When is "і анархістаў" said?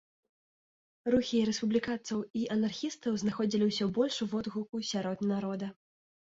2.41-3.21